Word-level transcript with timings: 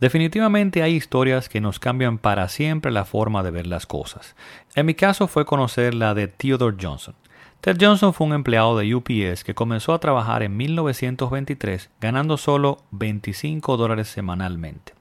Definitivamente 0.00 0.82
hay 0.82 0.94
historias 0.94 1.48
que 1.48 1.60
nos 1.60 1.78
cambian 1.78 2.18
para 2.18 2.48
siempre 2.48 2.92
la 2.92 3.04
forma 3.04 3.42
de 3.42 3.50
ver 3.50 3.66
las 3.66 3.86
cosas. 3.86 4.36
En 4.74 4.86
mi 4.86 4.94
caso 4.94 5.26
fue 5.26 5.46
conocer 5.46 5.94
la 5.94 6.14
de 6.14 6.28
Theodore 6.28 6.76
Johnson. 6.80 7.14
Ted 7.62 7.78
Johnson 7.80 8.12
fue 8.12 8.26
un 8.26 8.34
empleado 8.34 8.76
de 8.76 8.94
UPS 8.94 9.42
que 9.42 9.54
comenzó 9.54 9.94
a 9.94 9.98
trabajar 9.98 10.42
en 10.42 10.56
1923 10.56 11.90
ganando 12.00 12.36
solo 12.36 12.78
25 12.92 13.76
dólares 13.76 14.08
semanalmente. 14.08 14.92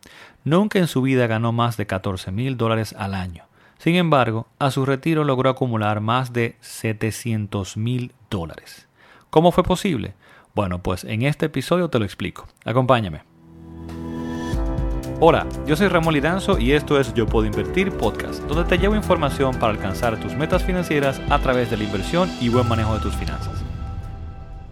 Nunca 0.44 0.79
en 0.79 0.88
su 0.88 1.02
vida 1.02 1.28
ganó 1.28 1.52
más 1.52 1.78
de 1.78 1.86
14 1.86 2.32
mil 2.32 2.56
dólares 2.58 2.96
al 2.98 3.14
año. 3.14 3.44
Sin 3.78 3.96
embargo, 3.96 4.48
a 4.58 4.72
su 4.72 4.86
retiro 4.86 5.26
logró 5.26 5.50
acumular 5.50 6.00
más 6.00 6.34
de 6.34 6.56
700 6.62 7.78
mil 7.78 8.14
dólares. 8.30 8.88
¿Cómo 9.30 9.52
fue 9.52 9.64
posible? 9.64 10.14
Bueno, 10.56 10.82
pues 10.82 11.04
en 11.04 11.24
este 11.24 11.48
episodio 11.48 11.90
te 11.90 12.00
lo 12.00 12.06
explico. 12.06 12.48
Acompáñame. 12.64 13.35
Hola, 15.28 15.47
yo 15.65 15.76
soy 15.76 15.87
Ramón 15.87 16.13
Lidanzo 16.13 16.59
y 16.59 16.73
esto 16.73 16.99
es 16.99 17.11
Yo 17.15 17.25
Puedo 17.25 17.47
Invertir 17.47 17.91
Podcast, 17.91 18.43
donde 18.43 18.63
te 18.63 18.77
llevo 18.77 18.93
información 18.93 19.57
para 19.57 19.73
alcanzar 19.73 20.20
tus 20.20 20.35
metas 20.35 20.63
financieras 20.63 21.20
a 21.31 21.39
través 21.39 21.71
de 21.71 21.77
la 21.77 21.83
inversión 21.83 22.29
y 22.39 22.49
buen 22.49 22.67
manejo 22.67 22.93
de 22.93 22.99
tus 22.99 23.16
finanzas. 23.16 23.63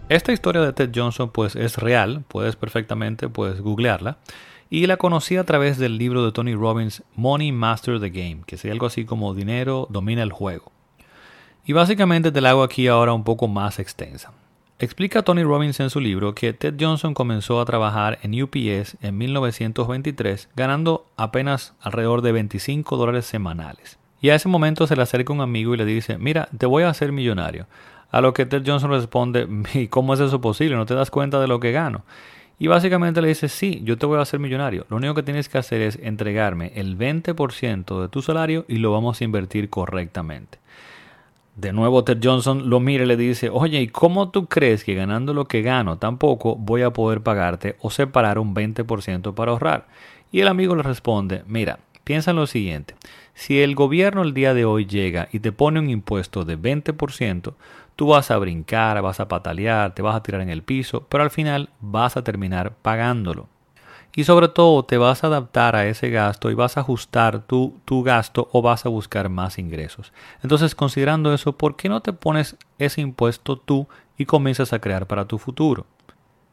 Esta 0.08 0.32
historia 0.32 0.62
de 0.62 0.72
Ted 0.72 0.92
Johnson 0.94 1.28
pues 1.32 1.56
es 1.56 1.76
real, 1.78 2.22
puedes 2.28 2.54
perfectamente 2.54 3.28
pues 3.28 3.60
googlearla 3.62 4.18
y 4.70 4.86
la 4.86 4.96
conocí 4.96 5.36
a 5.36 5.42
través 5.42 5.76
del 5.76 5.98
libro 5.98 6.24
de 6.24 6.30
Tony 6.30 6.54
Robbins 6.54 7.02
Money 7.16 7.50
Master 7.50 7.98
the 7.98 8.10
Game, 8.10 8.42
que 8.46 8.56
sería 8.56 8.74
algo 8.74 8.86
así 8.86 9.04
como 9.04 9.34
Dinero 9.34 9.88
domina 9.90 10.22
el 10.22 10.30
juego. 10.30 10.70
Y 11.66 11.72
básicamente 11.72 12.30
te 12.30 12.40
la 12.40 12.50
hago 12.50 12.62
aquí 12.62 12.86
ahora 12.86 13.12
un 13.12 13.24
poco 13.24 13.48
más 13.48 13.80
extensa. 13.80 14.30
Explica 14.80 15.22
Tony 15.22 15.44
Robbins 15.44 15.78
en 15.78 15.88
su 15.88 16.00
libro 16.00 16.34
que 16.34 16.52
Ted 16.52 16.74
Johnson 16.80 17.14
comenzó 17.14 17.60
a 17.60 17.64
trabajar 17.64 18.18
en 18.22 18.42
UPS 18.42 18.96
en 19.02 19.16
1923 19.16 20.48
ganando 20.56 21.06
apenas 21.16 21.74
alrededor 21.80 22.22
de 22.22 22.32
25 22.32 22.96
dólares 22.96 23.24
semanales. 23.24 23.98
Y 24.20 24.30
a 24.30 24.34
ese 24.34 24.48
momento 24.48 24.88
se 24.88 24.96
le 24.96 25.02
acerca 25.02 25.32
un 25.32 25.42
amigo 25.42 25.74
y 25.74 25.76
le 25.76 25.84
dice, 25.84 26.18
mira, 26.18 26.48
te 26.58 26.66
voy 26.66 26.82
a 26.82 26.88
hacer 26.88 27.12
millonario. 27.12 27.68
A 28.10 28.20
lo 28.20 28.34
que 28.34 28.46
Ted 28.46 28.64
Johnson 28.66 28.90
responde, 28.90 29.46
¿y 29.74 29.86
cómo 29.86 30.14
es 30.14 30.20
eso 30.20 30.40
posible? 30.40 30.74
¿No 30.74 30.86
te 30.86 30.94
das 30.94 31.10
cuenta 31.10 31.40
de 31.40 31.46
lo 31.46 31.60
que 31.60 31.70
gano? 31.70 32.02
Y 32.58 32.66
básicamente 32.66 33.22
le 33.22 33.28
dice, 33.28 33.48
sí, 33.48 33.80
yo 33.84 33.96
te 33.96 34.06
voy 34.06 34.18
a 34.18 34.22
hacer 34.22 34.40
millonario. 34.40 34.86
Lo 34.88 34.96
único 34.96 35.14
que 35.14 35.22
tienes 35.22 35.48
que 35.48 35.58
hacer 35.58 35.82
es 35.82 36.00
entregarme 36.02 36.72
el 36.74 36.98
20% 36.98 38.00
de 38.00 38.08
tu 38.08 38.22
salario 38.22 38.64
y 38.66 38.78
lo 38.78 38.90
vamos 38.90 39.20
a 39.20 39.24
invertir 39.24 39.70
correctamente. 39.70 40.58
De 41.56 41.72
nuevo 41.72 42.02
Ted 42.02 42.18
Johnson 42.20 42.68
lo 42.68 42.80
mira 42.80 43.04
y 43.04 43.06
le 43.06 43.16
dice, 43.16 43.48
oye, 43.48 43.80
¿y 43.80 43.86
cómo 43.86 44.30
tú 44.30 44.46
crees 44.46 44.82
que 44.82 44.94
ganando 44.94 45.32
lo 45.32 45.46
que 45.46 45.62
gano 45.62 45.98
tampoco 45.98 46.56
voy 46.56 46.82
a 46.82 46.90
poder 46.90 47.22
pagarte 47.22 47.76
o 47.80 47.90
separar 47.90 48.40
un 48.40 48.54
20% 48.54 49.34
para 49.34 49.52
ahorrar? 49.52 49.86
Y 50.32 50.40
el 50.40 50.48
amigo 50.48 50.74
le 50.74 50.82
responde, 50.82 51.44
mira, 51.46 51.78
piensa 52.02 52.32
en 52.32 52.38
lo 52.38 52.48
siguiente, 52.48 52.96
si 53.34 53.62
el 53.62 53.76
gobierno 53.76 54.22
el 54.22 54.34
día 54.34 54.52
de 54.52 54.64
hoy 54.64 54.86
llega 54.86 55.28
y 55.30 55.38
te 55.38 55.52
pone 55.52 55.78
un 55.78 55.90
impuesto 55.90 56.44
de 56.44 56.58
20%, 56.58 57.54
tú 57.94 58.06
vas 58.08 58.32
a 58.32 58.38
brincar, 58.38 59.00
vas 59.00 59.20
a 59.20 59.28
patalear, 59.28 59.94
te 59.94 60.02
vas 60.02 60.16
a 60.16 60.22
tirar 60.24 60.40
en 60.40 60.50
el 60.50 60.64
piso, 60.64 61.06
pero 61.08 61.22
al 61.22 61.30
final 61.30 61.70
vas 61.80 62.16
a 62.16 62.24
terminar 62.24 62.72
pagándolo 62.82 63.46
y 64.16 64.24
sobre 64.24 64.48
todo 64.48 64.84
te 64.84 64.98
vas 64.98 65.24
a 65.24 65.26
adaptar 65.26 65.76
a 65.76 65.86
ese 65.86 66.10
gasto 66.10 66.50
y 66.50 66.54
vas 66.54 66.76
a 66.76 66.80
ajustar 66.80 67.42
tu, 67.46 67.74
tu, 67.84 68.02
gasto 68.02 68.48
o 68.52 68.62
vas 68.62 68.86
a 68.86 68.88
buscar 68.88 69.28
más 69.28 69.58
ingresos. 69.58 70.12
Entonces, 70.42 70.74
considerando 70.74 71.34
eso, 71.34 71.52
¿por 71.52 71.76
qué 71.76 71.88
no 71.88 72.00
te 72.00 72.12
pones 72.12 72.56
ese 72.78 73.00
impuesto 73.00 73.56
tú 73.56 73.88
y 74.16 74.24
comienzas 74.24 74.72
a 74.72 74.80
crear 74.80 75.06
para 75.06 75.26
tu 75.26 75.38
futuro? 75.38 75.86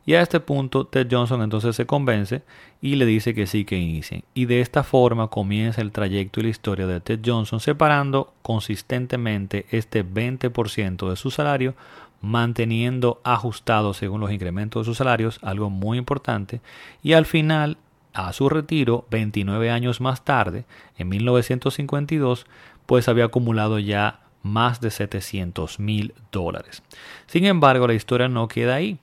Y 0.04 0.16
a 0.16 0.22
este 0.22 0.40
punto 0.40 0.86
Ted 0.86 1.08
Johnson 1.12 1.44
entonces 1.44 1.76
se 1.76 1.86
convence 1.86 2.42
y 2.82 2.96
le 2.96 3.06
dice 3.06 3.36
que 3.36 3.46
sí 3.46 3.66
que 3.66 3.78
inicien. 3.78 4.24
Y 4.34 4.46
de 4.46 4.62
esta 4.62 4.84
forma 4.84 5.28
comienza 5.28 5.82
el 5.82 5.92
trayecto 5.92 6.40
y 6.40 6.44
la 6.44 6.50
historia 6.50 6.88
de 6.88 7.00
Ted 7.02 7.20
Johnson 7.24 7.60
separando 7.60 8.34
consistentemente 8.42 9.68
este 9.70 10.04
20% 10.04 11.10
de 11.10 11.16
su 11.16 11.30
salario 11.30 11.76
manteniendo 12.22 13.20
ajustado 13.24 13.94
según 13.94 14.22
los 14.22 14.32
incrementos 14.32 14.86
de 14.86 14.90
sus 14.90 14.98
salarios, 14.98 15.40
algo 15.42 15.70
muy 15.70 15.98
importante, 15.98 16.62
y 17.02 17.14
al 17.14 17.26
final, 17.26 17.78
a 18.14 18.32
su 18.34 18.50
retiro, 18.50 19.06
29 19.10 19.72
años 19.72 20.02
más 20.02 20.24
tarde, 20.24 20.66
en 20.98 21.10
1952, 21.10 22.46
pues 22.86 23.08
había 23.08 23.26
acumulado 23.26 23.80
ya 23.80 24.22
más 24.44 24.82
de 24.82 24.92
700 24.92 25.80
mil 25.80 26.14
dólares. 26.32 26.84
Sin 27.28 27.46
embargo, 27.46 27.88
la 27.88 27.94
historia 27.94 28.28
no 28.28 28.48
queda 28.48 28.76
ahí. 28.76 28.98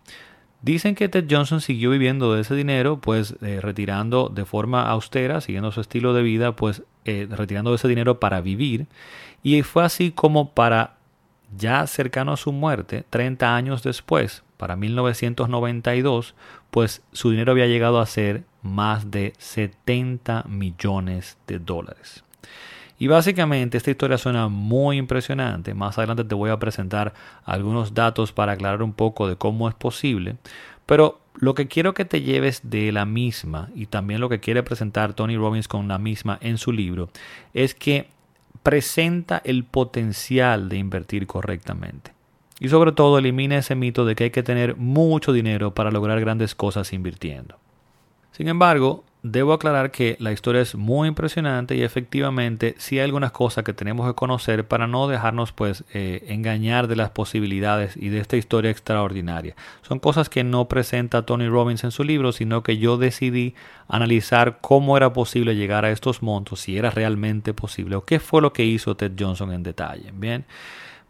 Dicen 0.60 0.96
que 0.96 1.08
Ted 1.08 1.26
Johnson 1.30 1.60
siguió 1.60 1.90
viviendo 1.90 2.34
de 2.34 2.40
ese 2.40 2.54
dinero, 2.54 3.00
pues 3.00 3.36
eh, 3.42 3.60
retirando 3.62 4.28
de 4.28 4.44
forma 4.44 4.88
austera, 4.90 5.40
siguiendo 5.40 5.70
su 5.70 5.80
estilo 5.80 6.14
de 6.14 6.22
vida, 6.22 6.56
pues 6.56 6.82
eh, 7.04 7.28
retirando 7.30 7.72
ese 7.74 7.86
dinero 7.86 8.18
para 8.18 8.40
vivir. 8.40 8.86
Y 9.42 9.62
fue 9.62 9.84
así 9.84 10.10
como 10.10 10.50
para 10.52 10.97
ya 11.56 11.86
cercano 11.86 12.32
a 12.32 12.36
su 12.36 12.52
muerte, 12.52 13.04
30 13.10 13.54
años 13.54 13.82
después, 13.82 14.42
para 14.56 14.76
1992, 14.76 16.34
pues 16.70 17.02
su 17.12 17.30
dinero 17.30 17.52
había 17.52 17.66
llegado 17.66 18.00
a 18.00 18.06
ser 18.06 18.44
más 18.62 19.10
de 19.10 19.32
70 19.38 20.44
millones 20.48 21.38
de 21.46 21.58
dólares. 21.58 22.24
Y 22.98 23.06
básicamente 23.06 23.78
esta 23.78 23.92
historia 23.92 24.18
suena 24.18 24.48
muy 24.48 24.96
impresionante. 24.96 25.72
Más 25.72 25.96
adelante 25.98 26.24
te 26.24 26.34
voy 26.34 26.50
a 26.50 26.58
presentar 26.58 27.14
algunos 27.44 27.94
datos 27.94 28.32
para 28.32 28.52
aclarar 28.52 28.82
un 28.82 28.92
poco 28.92 29.28
de 29.28 29.36
cómo 29.36 29.68
es 29.68 29.74
posible. 29.76 30.36
Pero 30.84 31.20
lo 31.34 31.54
que 31.54 31.68
quiero 31.68 31.94
que 31.94 32.04
te 32.04 32.22
lleves 32.22 32.62
de 32.64 32.90
la 32.90 33.04
misma 33.04 33.68
y 33.76 33.86
también 33.86 34.20
lo 34.20 34.28
que 34.28 34.40
quiere 34.40 34.64
presentar 34.64 35.14
Tony 35.14 35.36
Robbins 35.36 35.68
con 35.68 35.86
la 35.86 35.98
misma 35.98 36.38
en 36.40 36.58
su 36.58 36.72
libro 36.72 37.10
es 37.54 37.74
que 37.74 38.08
presenta 38.62 39.40
el 39.44 39.64
potencial 39.64 40.68
de 40.68 40.76
invertir 40.76 41.26
correctamente. 41.26 42.12
Y 42.60 42.68
sobre 42.68 42.92
todo 42.92 43.18
elimina 43.18 43.58
ese 43.58 43.74
mito 43.74 44.04
de 44.04 44.14
que 44.14 44.24
hay 44.24 44.30
que 44.30 44.42
tener 44.42 44.76
mucho 44.76 45.32
dinero 45.32 45.74
para 45.74 45.90
lograr 45.90 46.20
grandes 46.20 46.54
cosas 46.54 46.92
invirtiendo. 46.92 47.56
Sin 48.32 48.48
embargo, 48.48 49.04
debo 49.22 49.52
aclarar 49.52 49.90
que 49.90 50.16
la 50.20 50.32
historia 50.32 50.60
es 50.60 50.74
muy 50.74 51.08
impresionante 51.08 51.74
y 51.76 51.82
efectivamente 51.82 52.74
sí 52.78 52.98
hay 52.98 53.04
algunas 53.04 53.32
cosas 53.32 53.64
que 53.64 53.72
tenemos 53.72 54.06
que 54.06 54.14
conocer 54.14 54.66
para 54.66 54.86
no 54.86 55.08
dejarnos 55.08 55.52
pues 55.52 55.84
eh, 55.92 56.24
engañar 56.28 56.86
de 56.86 56.96
las 56.96 57.10
posibilidades 57.10 57.96
y 57.96 58.08
de 58.08 58.20
esta 58.20 58.36
historia 58.36 58.70
extraordinaria. 58.70 59.56
Son 59.82 59.98
cosas 59.98 60.28
que 60.28 60.44
no 60.44 60.68
presenta 60.68 61.26
Tony 61.26 61.48
Robbins 61.48 61.84
en 61.84 61.90
su 61.90 62.04
libro, 62.04 62.32
sino 62.32 62.62
que 62.62 62.78
yo 62.78 62.96
decidí 62.96 63.54
analizar 63.88 64.58
cómo 64.60 64.96
era 64.96 65.12
posible 65.12 65.56
llegar 65.56 65.84
a 65.84 65.90
estos 65.90 66.22
montos, 66.22 66.60
si 66.60 66.78
era 66.78 66.90
realmente 66.90 67.54
posible 67.54 67.96
o 67.96 68.04
qué 68.04 68.20
fue 68.20 68.42
lo 68.42 68.52
que 68.52 68.64
hizo 68.64 68.96
Ted 68.96 69.12
Johnson 69.18 69.52
en 69.52 69.62
detalle. 69.62 70.12
Bien. 70.12 70.44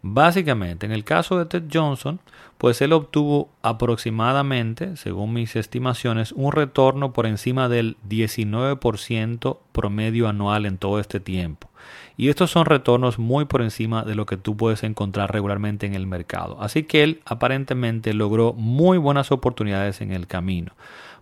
Básicamente, 0.01 0.85
en 0.85 0.93
el 0.93 1.03
caso 1.03 1.37
de 1.37 1.45
Ted 1.45 1.63
Johnson, 1.71 2.19
pues 2.57 2.81
él 2.81 2.93
obtuvo 2.93 3.49
aproximadamente, 3.61 4.95
según 4.95 5.33
mis 5.33 5.55
estimaciones, 5.55 6.31
un 6.31 6.51
retorno 6.51 7.11
por 7.11 7.25
encima 7.25 7.67
del 7.67 7.97
19% 8.07 9.57
promedio 9.71 10.27
anual 10.29 10.65
en 10.65 10.77
todo 10.77 10.99
este 10.99 11.19
tiempo. 11.19 11.69
Y 12.15 12.29
estos 12.29 12.51
son 12.51 12.65
retornos 12.65 13.17
muy 13.17 13.45
por 13.45 13.61
encima 13.61 14.03
de 14.03 14.15
lo 14.15 14.25
que 14.25 14.35
tú 14.35 14.57
puedes 14.57 14.83
encontrar 14.83 15.31
regularmente 15.31 15.85
en 15.85 15.95
el 15.95 16.05
mercado. 16.07 16.61
Así 16.61 16.83
que 16.83 17.03
él 17.03 17.21
aparentemente 17.25 18.13
logró 18.13 18.53
muy 18.53 18.97
buenas 18.97 19.31
oportunidades 19.31 20.01
en 20.01 20.11
el 20.11 20.27
camino. 20.27 20.73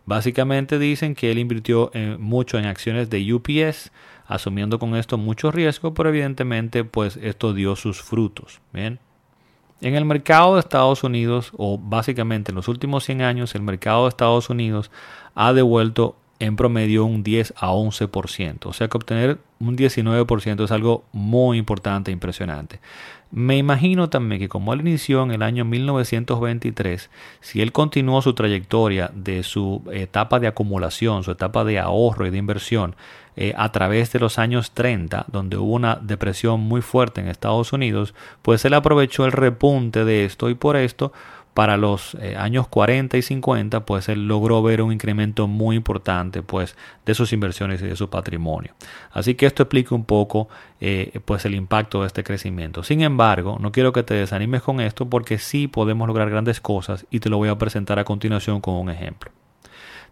Básicamente 0.08 0.80
dicen 0.80 1.16
que 1.16 1.32
él 1.32 1.38
invirtió 1.38 1.92
eh, 1.94 2.16
mucho 2.18 2.58
en 2.58 2.66
acciones 2.66 3.10
de 3.10 3.34
UPS, 3.34 3.92
asumiendo 4.26 4.80
con 4.80 4.96
esto 4.96 5.18
mucho 5.18 5.52
riesgo, 5.52 5.94
pero 5.94 6.08
evidentemente 6.08 6.86
pues 6.86 7.18
esto 7.18 7.54
dio 7.54 7.76
sus 7.76 8.02
frutos. 8.02 8.62
Bien. 8.72 9.00
En 9.82 9.96
el 9.96 10.06
mercado 10.06 10.54
de 10.54 10.62
Estados 10.62 11.04
Unidos, 11.04 11.52
o 11.58 11.78
básicamente 11.78 12.52
en 12.52 12.56
los 12.56 12.70
últimos 12.70 13.04
100 13.04 13.22
años, 13.22 13.54
el 13.54 13.64
mercado 13.64 14.04
de 14.04 14.10
Estados 14.10 14.50
Unidos 14.50 14.92
ha 15.36 15.52
devuelto 15.52 16.16
en 16.40 16.56
promedio 16.56 17.04
un 17.04 17.22
10 17.22 17.54
a 17.58 17.74
11%. 17.74 18.66
O 18.66 18.72
sea 18.72 18.88
que 18.88 18.96
obtener 18.96 19.40
un 19.60 19.76
19% 19.76 20.64
es 20.64 20.72
algo 20.72 21.06
muy 21.12 21.58
importante 21.58 22.12
e 22.12 22.14
impresionante. 22.14 22.80
Me 23.30 23.58
imagino 23.58 24.10
también 24.10 24.40
que 24.40 24.48
como 24.48 24.74
él 24.74 24.82
inició 24.82 25.24
en 25.24 25.32
el 25.32 25.42
año 25.42 25.66
1923, 25.66 27.10
si 27.42 27.62
él 27.62 27.74
continuó 27.74 28.22
su 28.22 28.34
trayectoria 28.34 29.12
de 29.14 29.44
su 29.44 29.82
etapa 29.92 30.40
de 30.40 30.48
acumulación, 30.48 31.24
su 31.24 31.32
etapa 31.32 31.66
de 31.66 31.78
ahorro 31.78 32.26
y 32.26 32.30
de 32.30 32.38
inversión 32.38 32.96
eh, 33.36 33.54
a 33.58 33.72
través 33.74 34.14
de 34.14 34.20
los 34.20 34.40
años 34.40 34.72
30, 34.72 35.26
donde 35.28 35.58
hubo 35.58 35.74
una 35.74 35.96
depresión 36.02 36.62
muy 36.62 36.82
fuerte 36.82 37.20
en 37.20 37.28
Estados 37.28 37.74
Unidos, 37.74 38.16
pues 38.42 38.64
él 38.64 38.74
aprovechó 38.74 39.26
el 39.26 39.34
repunte 39.34 40.06
de 40.06 40.24
esto 40.24 40.50
y 40.50 40.56
por 40.56 40.78
esto 40.78 41.12
para 41.58 41.76
los 41.76 42.14
eh, 42.22 42.36
años 42.38 42.68
40 42.68 43.18
y 43.18 43.24
50, 43.24 43.84
pues 43.84 44.10
él 44.10 44.28
logró 44.28 44.62
ver 44.62 44.84
un 44.84 44.94
incremento 44.94 45.48
muy 45.48 45.76
importante 45.76 46.44
pues, 46.44 46.76
de 47.04 47.16
sus 47.16 47.34
inversiones 47.34 47.82
y 47.82 47.88
de 47.88 47.96
su 47.96 48.12
patrimonio. 48.12 48.76
Así 49.10 49.34
que 49.34 49.48
esto 49.48 49.64
explica 49.64 49.96
un 49.96 50.06
poco 50.06 50.50
eh, 50.80 51.20
pues, 51.26 51.46
el 51.46 51.56
impacto 51.56 52.02
de 52.02 52.08
este 52.08 52.24
crecimiento. 52.24 52.84
Sin 52.84 53.02
embargo, 53.02 53.58
no 53.60 53.72
quiero 53.72 53.92
que 53.92 54.04
te 54.04 54.14
desanimes 54.14 54.62
con 54.62 54.80
esto 54.80 55.10
porque 55.10 55.40
sí 55.40 55.68
podemos 55.68 56.08
lograr 56.08 56.30
grandes 56.30 56.62
cosas 56.62 57.08
y 57.10 57.22
te 57.22 57.30
lo 57.30 57.38
voy 57.38 57.50
a 57.50 57.58
presentar 57.58 57.98
a 57.98 58.04
continuación 58.04 58.62
con 58.62 58.76
un 58.76 58.92
ejemplo. 58.92 59.32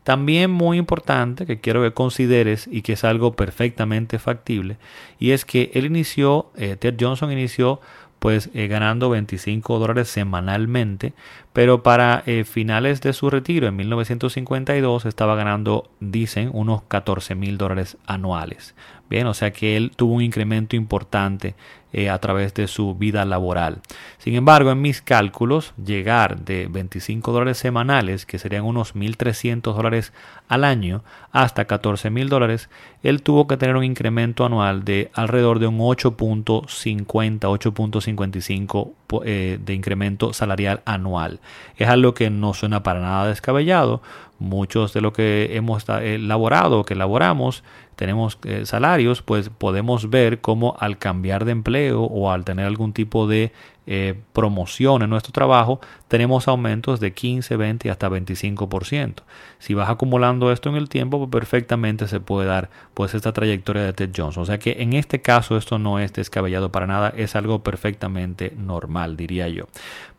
También 0.05 0.49
muy 0.49 0.79
importante 0.79 1.45
que 1.45 1.59
quiero 1.59 1.83
que 1.83 1.91
consideres 1.91 2.67
y 2.71 2.81
que 2.81 2.93
es 2.93 3.03
algo 3.03 3.35
perfectamente 3.35 4.17
factible 4.17 4.77
y 5.19 5.31
es 5.31 5.45
que 5.45 5.69
él 5.75 5.85
inició, 5.85 6.51
eh, 6.55 6.75
Ted 6.75 6.95
Johnson 6.99 7.31
inició 7.31 7.81
pues 8.25 8.49
eh, 8.55 8.65
ganando 8.65 9.11
25 9.11 9.77
dólares 9.77 10.07
semanalmente, 10.07 11.13
pero 11.55 11.83
para 11.83 12.21
eh, 12.25 12.43
finales 12.43 12.99
de 12.99 13.13
su 13.13 13.29
retiro 13.29 13.65
en 13.65 13.77
1952 13.77 15.05
estaba 15.05 15.35
ganando, 15.35 15.89
dicen, 16.01 16.49
unos 16.51 16.81
14 16.83 17.33
mil 17.33 17.57
dólares 17.57 17.95
anuales. 18.05 18.75
Bien, 19.09 19.25
o 19.27 19.33
sea 19.33 19.53
que 19.53 19.77
él 19.77 19.91
tuvo 19.95 20.15
un 20.15 20.21
incremento 20.21 20.75
importante 20.75 21.55
eh, 21.93 22.09
a 22.09 22.17
través 22.17 22.53
de 22.55 22.67
su 22.67 22.95
vida 22.95 23.23
laboral. 23.23 23.79
Sin 24.17 24.35
embargo, 24.35 24.69
en 24.69 24.81
mis 24.81 25.01
cálculos, 25.01 25.73
llegar 25.81 26.41
de 26.41 26.67
25 26.69 27.31
dólares 27.31 27.57
semanales, 27.57 28.25
que 28.25 28.37
serían 28.37 28.65
unos 28.65 28.95
1.300 28.95 29.61
dólares 29.73 30.11
al 30.49 30.65
año, 30.65 31.03
hasta 31.31 31.63
14 31.63 32.09
mil 32.09 32.27
dólares, 32.27 32.69
él 33.01 33.21
tuvo 33.21 33.47
que 33.47 33.55
tener 33.55 33.77
un 33.77 33.85
incremento 33.85 34.43
anual 34.43 34.83
de 34.83 35.09
alrededor 35.13 35.59
de 35.59 35.67
un 35.67 35.77
8.50, 35.77 37.39
8.55 37.39 38.91
eh, 39.23 39.59
de 39.63 39.73
incremento 39.73 40.33
salarial 40.33 40.81
anual. 40.83 41.39
Es 41.77 41.87
algo 41.89 42.13
que 42.13 42.29
no 42.29 42.53
suena 42.53 42.83
para 42.83 42.99
nada 42.99 43.27
descabellado. 43.27 44.01
Muchos 44.37 44.93
de 44.93 45.01
lo 45.01 45.13
que 45.13 45.55
hemos 45.55 45.87
elaborado, 45.87 46.83
que 46.83 46.93
elaboramos, 46.93 47.63
tenemos 47.95 48.37
eh, 48.43 48.65
salarios, 48.65 49.21
pues 49.21 49.49
podemos 49.49 50.09
ver 50.09 50.41
cómo 50.41 50.75
al 50.79 50.97
cambiar 50.97 51.45
de 51.45 51.53
empleo 51.53 52.03
o 52.03 52.31
al 52.31 52.43
tener 52.43 52.65
algún 52.65 52.93
tipo 52.93 53.27
de 53.27 53.53
eh, 53.87 54.15
promoción 54.33 55.03
en 55.03 55.09
nuestro 55.09 55.31
trabajo, 55.31 55.79
tenemos 56.07 56.47
aumentos 56.47 56.99
de 56.99 57.13
15, 57.13 57.55
20 57.55 57.89
hasta 57.89 58.09
25%. 58.09 59.21
Si 59.59 59.73
vas 59.73 59.89
acumulando 59.89 60.51
esto 60.51 60.69
en 60.69 60.75
el 60.75 60.89
tiempo, 60.89 61.19
pues 61.19 61.29
perfectamente 61.29 62.07
se 62.07 62.19
puede 62.19 62.47
dar 62.47 62.69
pues 62.93 63.13
esta 63.13 63.31
trayectoria 63.31 63.83
de 63.83 63.93
Ted 63.93 64.11
Johnson. 64.15 64.43
O 64.43 64.45
sea 64.45 64.59
que 64.59 64.77
en 64.79 64.93
este 64.93 65.21
caso 65.21 65.55
esto 65.55 65.79
no 65.79 65.99
es 65.99 66.11
descabellado 66.13 66.71
para 66.71 66.87
nada, 66.87 67.13
es 67.15 67.35
algo 67.35 67.63
perfectamente 67.63 68.53
normal, 68.57 69.15
diría 69.17 69.47
yo. 69.47 69.67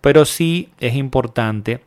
Pero 0.01 0.25
sí 0.25 0.71
es 0.79 0.95
importante 0.95 1.81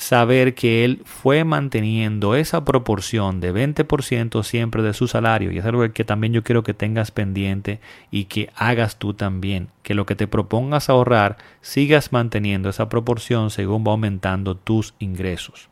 saber 0.00 0.54
que 0.54 0.82
él 0.82 1.02
fue 1.04 1.44
manteniendo 1.44 2.34
esa 2.34 2.64
proporción 2.64 3.38
de 3.40 3.52
20% 3.52 4.42
siempre 4.42 4.82
de 4.82 4.94
su 4.94 5.08
salario 5.08 5.52
y 5.52 5.58
es 5.58 5.64
algo 5.66 5.92
que 5.92 6.04
también 6.06 6.32
yo 6.32 6.42
quiero 6.42 6.62
que 6.62 6.72
tengas 6.72 7.10
pendiente 7.10 7.80
y 8.10 8.24
que 8.24 8.48
hagas 8.56 8.96
tú 8.96 9.12
también, 9.12 9.68
que 9.82 9.92
lo 9.92 10.06
que 10.06 10.16
te 10.16 10.26
propongas 10.26 10.88
ahorrar 10.88 11.36
sigas 11.60 12.12
manteniendo 12.12 12.70
esa 12.70 12.88
proporción 12.88 13.50
según 13.50 13.84
va 13.86 13.90
aumentando 13.90 14.56
tus 14.56 14.94
ingresos. 15.00 15.68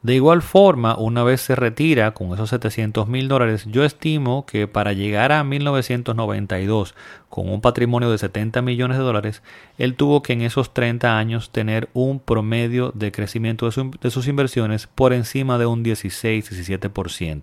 De 0.00 0.14
igual 0.14 0.42
forma, 0.42 0.96
una 0.96 1.24
vez 1.24 1.40
se 1.40 1.56
retira 1.56 2.14
con 2.14 2.32
esos 2.32 2.50
700 2.50 3.08
mil 3.08 3.26
dólares, 3.26 3.64
yo 3.66 3.84
estimo 3.84 4.46
que 4.46 4.68
para 4.68 4.92
llegar 4.92 5.32
a 5.32 5.42
1992 5.42 6.94
con 7.28 7.48
un 7.48 7.60
patrimonio 7.60 8.08
de 8.08 8.18
70 8.18 8.62
millones 8.62 8.96
de 8.96 9.02
dólares, 9.02 9.42
él 9.76 9.96
tuvo 9.96 10.22
que 10.22 10.34
en 10.34 10.42
esos 10.42 10.72
30 10.72 11.18
años 11.18 11.50
tener 11.50 11.88
un 11.94 12.20
promedio 12.20 12.92
de 12.94 13.10
crecimiento 13.10 13.68
de, 13.68 13.90
de 14.00 14.10
sus 14.10 14.28
inversiones 14.28 14.86
por 14.86 15.12
encima 15.12 15.58
de 15.58 15.66
un 15.66 15.84
16-17%. 15.84 17.42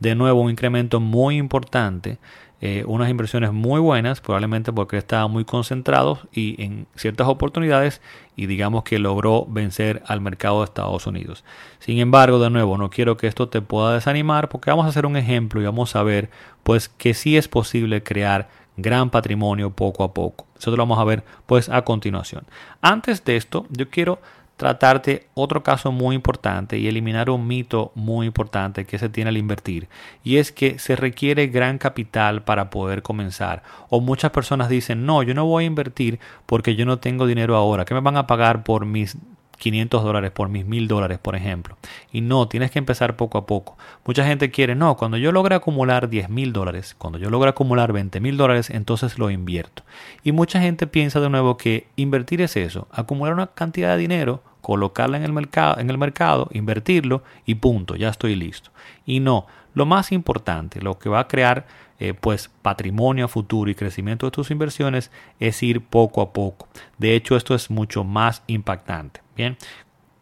De 0.00 0.16
nuevo, 0.16 0.40
un 0.40 0.50
incremento 0.50 0.98
muy 0.98 1.36
importante 1.36 2.18
eh, 2.64 2.84
unas 2.86 3.10
inversiones 3.10 3.52
muy 3.52 3.80
buenas, 3.80 4.20
probablemente 4.20 4.72
porque 4.72 4.96
estaba 4.96 5.26
muy 5.26 5.44
concentrado 5.44 6.20
y 6.32 6.62
en 6.62 6.86
ciertas 6.94 7.26
oportunidades 7.26 8.00
y 8.36 8.46
digamos 8.46 8.84
que 8.84 9.00
logró 9.00 9.46
vencer 9.46 10.00
al 10.06 10.20
mercado 10.20 10.60
de 10.60 10.66
Estados 10.66 11.08
Unidos. 11.08 11.42
Sin 11.80 11.98
embargo, 11.98 12.38
de 12.38 12.50
nuevo, 12.50 12.78
no 12.78 12.88
quiero 12.88 13.16
que 13.16 13.26
esto 13.26 13.48
te 13.48 13.62
pueda 13.62 13.94
desanimar 13.94 14.48
porque 14.48 14.70
vamos 14.70 14.86
a 14.86 14.90
hacer 14.90 15.06
un 15.06 15.16
ejemplo 15.16 15.60
y 15.60 15.64
vamos 15.64 15.96
a 15.96 16.04
ver 16.04 16.30
pues 16.62 16.88
que 16.88 17.14
sí 17.14 17.36
es 17.36 17.48
posible 17.48 18.04
crear 18.04 18.48
gran 18.76 19.10
patrimonio 19.10 19.70
poco 19.70 20.04
a 20.04 20.14
poco. 20.14 20.46
Eso 20.56 20.70
lo 20.70 20.76
vamos 20.76 21.00
a 21.00 21.04
ver 21.04 21.24
pues 21.46 21.68
a 21.68 21.82
continuación. 21.82 22.44
Antes 22.80 23.24
de 23.24 23.34
esto, 23.34 23.66
yo 23.70 23.90
quiero 23.90 24.20
tratarte 24.62 25.26
otro 25.34 25.64
caso 25.64 25.90
muy 25.90 26.14
importante 26.14 26.78
y 26.78 26.86
eliminar 26.86 27.30
un 27.30 27.48
mito 27.48 27.90
muy 27.96 28.28
importante 28.28 28.84
que 28.84 28.96
se 28.96 29.08
tiene 29.08 29.30
al 29.30 29.36
invertir 29.36 29.88
y 30.22 30.36
es 30.36 30.52
que 30.52 30.78
se 30.78 30.94
requiere 30.94 31.48
gran 31.48 31.78
capital 31.78 32.44
para 32.44 32.70
poder 32.70 33.02
comenzar 33.02 33.64
o 33.88 34.00
muchas 34.00 34.30
personas 34.30 34.68
dicen 34.68 35.04
no 35.04 35.24
yo 35.24 35.34
no 35.34 35.46
voy 35.46 35.64
a 35.64 35.66
invertir 35.66 36.20
porque 36.46 36.76
yo 36.76 36.86
no 36.86 37.00
tengo 37.00 37.26
dinero 37.26 37.56
ahora 37.56 37.84
¿qué 37.84 37.92
me 37.92 38.00
van 38.00 38.16
a 38.16 38.28
pagar 38.28 38.62
por 38.62 38.86
mis 38.86 39.16
500 39.62 40.02
dólares 40.02 40.32
por 40.32 40.48
mis 40.48 40.66
1000 40.66 40.88
dólares, 40.88 41.18
por 41.22 41.36
ejemplo. 41.36 41.76
Y 42.10 42.20
no, 42.20 42.48
tienes 42.48 42.72
que 42.72 42.80
empezar 42.80 43.14
poco 43.14 43.38
a 43.38 43.46
poco. 43.46 43.78
Mucha 44.04 44.26
gente 44.26 44.50
quiere, 44.50 44.74
no, 44.74 44.96
cuando 44.96 45.16
yo 45.18 45.30
logre 45.30 45.54
acumular 45.54 46.08
10 46.08 46.30
mil 46.30 46.52
dólares, 46.52 46.96
cuando 46.98 47.20
yo 47.20 47.30
logre 47.30 47.50
acumular 47.50 47.92
20 47.92 48.18
mil 48.18 48.36
dólares, 48.36 48.70
entonces 48.70 49.20
lo 49.20 49.30
invierto. 49.30 49.84
Y 50.24 50.32
mucha 50.32 50.60
gente 50.60 50.88
piensa 50.88 51.20
de 51.20 51.30
nuevo 51.30 51.58
que 51.58 51.86
invertir 51.94 52.42
es 52.42 52.56
eso, 52.56 52.88
acumular 52.90 53.34
una 53.34 53.46
cantidad 53.46 53.92
de 53.92 53.98
dinero 53.98 54.42
colocarla 54.62 55.18
en 55.18 55.24
el 55.24 55.32
mercado, 55.32 55.78
en 55.78 55.90
el 55.90 55.98
mercado, 55.98 56.48
invertirlo 56.52 57.22
y 57.44 57.56
punto, 57.56 57.96
ya 57.96 58.08
estoy 58.08 58.34
listo. 58.34 58.70
Y 59.04 59.20
no, 59.20 59.46
lo 59.74 59.84
más 59.84 60.12
importante, 60.12 60.80
lo 60.80 60.98
que 60.98 61.10
va 61.10 61.20
a 61.20 61.28
crear 61.28 61.66
eh, 61.98 62.14
pues 62.14 62.50
patrimonio 62.62 63.28
futuro 63.28 63.70
y 63.70 63.74
crecimiento 63.74 64.26
de 64.26 64.32
tus 64.32 64.50
inversiones 64.50 65.10
es 65.38 65.62
ir 65.62 65.82
poco 65.82 66.22
a 66.22 66.32
poco. 66.32 66.68
De 66.98 67.14
hecho, 67.14 67.36
esto 67.36 67.54
es 67.54 67.70
mucho 67.70 68.02
más 68.02 68.42
impactante. 68.46 69.20
Bien, 69.36 69.56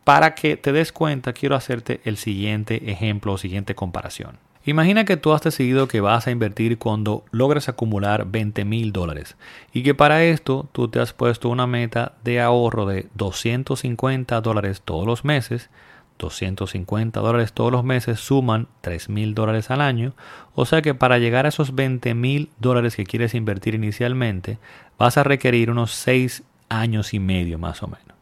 para 0.04 0.34
que 0.34 0.56
te 0.56 0.72
des 0.72 0.92
cuenta, 0.92 1.32
quiero 1.32 1.54
hacerte 1.54 2.00
el 2.04 2.16
siguiente 2.16 2.90
ejemplo 2.90 3.32
o 3.32 3.38
siguiente 3.38 3.75
comparación. 3.75 4.38
Imagina 4.64 5.06
que 5.06 5.16
tú 5.16 5.32
has 5.32 5.40
decidido 5.40 5.88
que 5.88 6.02
vas 6.02 6.26
a 6.26 6.30
invertir 6.30 6.76
cuando 6.76 7.24
logres 7.30 7.68
acumular 7.68 8.26
20 8.26 8.66
mil 8.66 8.92
dólares 8.92 9.36
y 9.72 9.82
que 9.82 9.94
para 9.94 10.22
esto 10.22 10.68
tú 10.72 10.88
te 10.88 11.00
has 11.00 11.14
puesto 11.14 11.48
una 11.48 11.66
meta 11.66 12.12
de 12.24 12.40
ahorro 12.40 12.84
de 12.84 13.08
250 13.14 14.40
dólares 14.40 14.82
todos 14.84 15.06
los 15.06 15.24
meses. 15.24 15.70
250 16.18 17.18
dólares 17.18 17.54
todos 17.54 17.72
los 17.72 17.82
meses 17.82 18.20
suman 18.20 18.68
3 18.82 19.08
mil 19.08 19.34
dólares 19.34 19.70
al 19.70 19.80
año. 19.80 20.12
O 20.54 20.66
sea 20.66 20.82
que 20.82 20.94
para 20.94 21.18
llegar 21.18 21.46
a 21.46 21.48
esos 21.48 21.74
20 21.74 22.12
mil 22.12 22.50
dólares 22.58 22.96
que 22.96 23.06
quieres 23.06 23.34
invertir 23.34 23.74
inicialmente 23.74 24.58
vas 24.98 25.16
a 25.16 25.22
requerir 25.22 25.70
unos 25.70 25.92
6 25.92 26.42
años 26.68 27.14
y 27.14 27.18
medio 27.18 27.58
más 27.58 27.82
o 27.82 27.86
menos. 27.86 28.18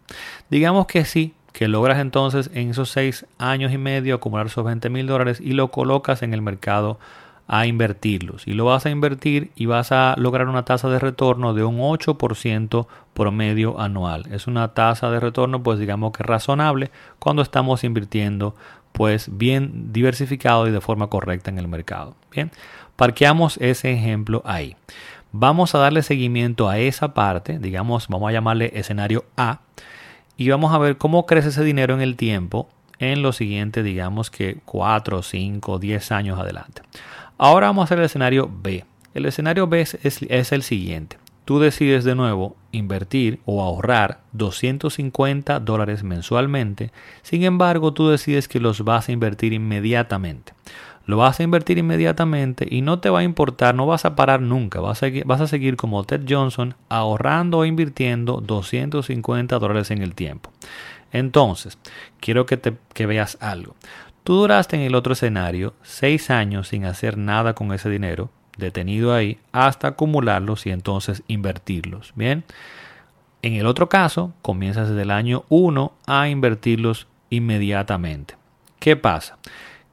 Digamos 0.48 0.86
que 0.86 1.04
sí, 1.04 1.34
que 1.58 1.66
logras 1.66 1.98
entonces 1.98 2.52
en 2.54 2.70
esos 2.70 2.88
seis 2.88 3.26
años 3.36 3.72
y 3.72 3.78
medio 3.78 4.14
acumular 4.14 4.46
esos 4.46 4.64
20 4.64 4.90
mil 4.90 5.08
dólares 5.08 5.40
y 5.40 5.54
lo 5.54 5.72
colocas 5.72 6.22
en 6.22 6.32
el 6.32 6.40
mercado 6.40 7.00
a 7.48 7.66
invertirlos. 7.66 8.46
Y 8.46 8.52
lo 8.52 8.66
vas 8.66 8.86
a 8.86 8.90
invertir 8.90 9.50
y 9.56 9.66
vas 9.66 9.90
a 9.90 10.14
lograr 10.18 10.46
una 10.46 10.64
tasa 10.64 10.88
de 10.88 11.00
retorno 11.00 11.54
de 11.54 11.64
un 11.64 11.78
8% 11.80 12.86
promedio 13.12 13.80
anual. 13.80 14.26
Es 14.30 14.46
una 14.46 14.68
tasa 14.68 15.10
de 15.10 15.18
retorno 15.18 15.60
pues 15.64 15.80
digamos 15.80 16.12
que 16.12 16.22
razonable 16.22 16.92
cuando 17.18 17.42
estamos 17.42 17.82
invirtiendo 17.82 18.54
pues 18.92 19.36
bien 19.36 19.92
diversificado 19.92 20.68
y 20.68 20.70
de 20.70 20.80
forma 20.80 21.08
correcta 21.08 21.50
en 21.50 21.58
el 21.58 21.66
mercado. 21.66 22.14
Bien, 22.30 22.52
parqueamos 22.94 23.56
ese 23.56 23.92
ejemplo 23.92 24.42
ahí. 24.44 24.76
Vamos 25.32 25.74
a 25.74 25.78
darle 25.78 26.02
seguimiento 26.04 26.68
a 26.68 26.78
esa 26.78 27.14
parte, 27.14 27.58
digamos, 27.58 28.06
vamos 28.06 28.28
a 28.28 28.32
llamarle 28.32 28.70
escenario 28.76 29.24
A 29.36 29.62
y 30.38 30.48
vamos 30.48 30.72
a 30.72 30.78
ver 30.78 30.96
cómo 30.96 31.26
crece 31.26 31.48
ese 31.48 31.64
dinero 31.64 31.92
en 31.92 32.00
el 32.00 32.16
tiempo 32.16 32.70
en 33.00 33.22
los 33.22 33.36
siguientes, 33.36 33.84
digamos 33.84 34.30
que 34.30 34.58
4, 34.64 35.22
5, 35.22 35.78
10 35.78 36.12
años 36.12 36.38
adelante. 36.38 36.82
Ahora 37.36 37.66
vamos 37.66 37.82
a 37.82 37.84
hacer 37.84 37.98
el 37.98 38.04
escenario 38.04 38.50
B. 38.50 38.84
El 39.14 39.26
escenario 39.26 39.66
B 39.66 39.80
es, 39.80 39.98
es, 40.02 40.52
el 40.52 40.62
siguiente. 40.62 41.18
Tú 41.44 41.58
decides 41.58 42.04
de 42.04 42.14
nuevo 42.14 42.56
invertir 42.72 43.40
o 43.46 43.62
ahorrar 43.62 44.20
250 44.32 45.60
dólares 45.60 46.04
mensualmente. 46.04 46.92
Sin 47.22 47.42
embargo, 47.42 47.92
tú 47.92 48.08
decides 48.08 48.46
que 48.46 48.60
los 48.60 48.84
vas 48.84 49.08
a 49.08 49.12
invertir 49.12 49.52
inmediatamente 49.52 50.52
lo 51.08 51.16
vas 51.16 51.40
a 51.40 51.42
invertir 51.42 51.78
inmediatamente 51.78 52.66
y 52.70 52.82
no 52.82 52.98
te 52.98 53.08
va 53.08 53.20
a 53.20 53.24
importar, 53.24 53.74
no 53.74 53.86
vas 53.86 54.04
a 54.04 54.14
parar 54.14 54.42
nunca, 54.42 54.80
vas 54.80 55.02
a, 55.02 55.06
vas 55.24 55.40
a 55.40 55.46
seguir 55.46 55.76
como 55.76 56.04
Ted 56.04 56.26
Johnson 56.28 56.74
ahorrando 56.90 57.58
o 57.58 57.64
invirtiendo 57.64 58.42
250 58.42 59.58
dólares 59.58 59.90
en 59.90 60.02
el 60.02 60.14
tiempo. 60.14 60.52
Entonces, 61.10 61.78
quiero 62.20 62.44
que, 62.44 62.58
te, 62.58 62.76
que 62.92 63.06
veas 63.06 63.38
algo. 63.40 63.74
Tú 64.22 64.34
duraste 64.34 64.76
en 64.76 64.82
el 64.82 64.94
otro 64.94 65.14
escenario 65.14 65.72
seis 65.82 66.28
años 66.28 66.68
sin 66.68 66.84
hacer 66.84 67.16
nada 67.16 67.54
con 67.54 67.72
ese 67.72 67.88
dinero, 67.88 68.28
detenido 68.58 69.14
ahí, 69.14 69.38
hasta 69.50 69.88
acumularlos 69.88 70.66
y 70.66 70.70
entonces 70.72 71.22
invertirlos. 71.26 72.12
Bien, 72.16 72.44
en 73.40 73.54
el 73.54 73.64
otro 73.64 73.88
caso, 73.88 74.34
comienzas 74.42 74.90
desde 74.90 75.02
el 75.02 75.10
año 75.10 75.46
1 75.48 75.90
a 76.06 76.28
invertirlos 76.28 77.06
inmediatamente. 77.30 78.34
¿Qué 78.78 78.94
pasa? 78.94 79.38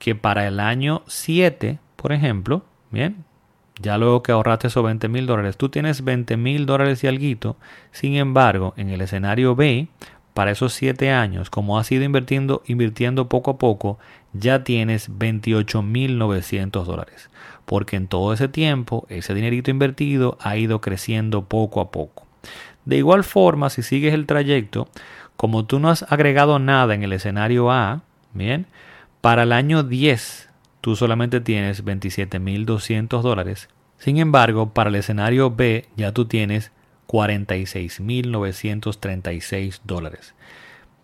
Que 0.06 0.14
para 0.14 0.46
el 0.46 0.60
año 0.60 1.02
7, 1.08 1.80
por 1.96 2.14
ejemplo, 2.14 2.64
bien, 2.92 3.26
ya 3.82 3.98
luego 3.98 4.22
que 4.22 4.32
ahorraste 4.32 4.68
esos 4.68 4.84
20 4.84 5.08
mil 5.08 5.26
dólares, 5.26 5.58
tú 5.58 5.70
tienes 5.70 6.04
20 6.04 6.38
mil 6.38 6.68
dólares 6.68 7.04
y 7.04 7.08
algo. 7.08 7.58
Sin 7.92 8.16
embargo, 8.16 8.76
en 8.78 8.92
el 8.92 9.02
escenario 9.02 9.56
B, 9.56 9.88
para 10.36 10.52
esos 10.52 10.74
7 10.74 11.10
años, 11.10 11.50
como 11.50 11.80
has 11.80 11.92
ido 11.92 12.04
invirtiendo, 12.04 12.62
invirtiendo 12.68 13.28
poco 13.30 13.50
a 13.50 13.58
poco, 13.58 13.98
ya 14.32 14.64
tienes 14.64 15.10
28.900 15.10 16.84
dólares. 16.84 17.32
Porque 17.66 17.96
en 17.96 18.06
todo 18.06 18.32
ese 18.32 18.48
tiempo, 18.48 19.08
ese 19.10 19.34
dinerito 19.34 19.72
invertido 19.72 20.38
ha 20.40 20.56
ido 20.56 20.82
creciendo 20.82 21.46
poco 21.46 21.82
a 21.82 21.90
poco. 21.90 22.28
De 22.86 22.98
igual 22.98 23.24
forma, 23.24 23.72
si 23.72 23.82
sigues 23.82 24.14
el 24.14 24.28
trayecto, 24.28 24.88
como 25.36 25.66
tú 25.66 25.80
no 25.80 25.90
has 25.90 26.04
agregado 26.12 26.60
nada 26.60 26.94
en 26.94 27.02
el 27.02 27.12
escenario 27.12 27.72
A, 27.72 28.04
bien, 28.36 28.68
para 29.26 29.42
el 29.42 29.52
año 29.54 29.82
10 29.82 30.50
tú 30.82 30.96
solamente 30.96 31.42
tienes 31.42 31.84
27.200 31.84 33.24
dólares. 33.24 33.70
Sin 33.98 34.20
embargo, 34.20 34.72
para 34.72 34.92
el 34.92 34.96
escenario 34.98 35.50
B 35.50 35.88
ya 35.96 36.12
tú 36.12 36.26
tienes 36.26 36.72
46.936 37.08 39.80
dólares. 39.84 40.36